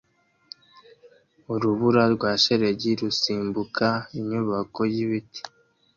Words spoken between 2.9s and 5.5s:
rusimbuka inyuma yibiti